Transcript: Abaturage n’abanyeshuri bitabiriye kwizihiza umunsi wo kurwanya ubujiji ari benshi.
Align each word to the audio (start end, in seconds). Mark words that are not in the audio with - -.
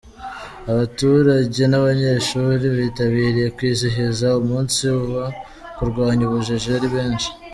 Abaturage 0.71 1.61
n’abanyeshuri 1.67 2.65
bitabiriye 2.77 3.47
kwizihiza 3.57 4.27
umunsi 4.41 4.81
wo 5.11 5.25
kurwanya 5.77 6.23
ubujiji 6.25 6.69
ari 6.77 6.89
benshi. 6.95 7.29